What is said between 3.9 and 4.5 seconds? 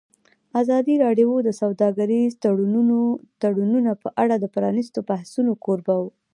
په اړه د